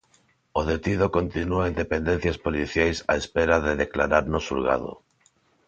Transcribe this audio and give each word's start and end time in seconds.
O 0.59 0.61
detido 0.71 1.05
continúa 1.17 1.63
en 1.69 1.75
dependencias 1.81 2.37
policiais 2.45 2.97
á 3.11 3.13
espera 3.21 3.55
de 3.65 3.73
declarar 3.83 4.23
no 4.33 4.39
xulgado. 4.47 4.91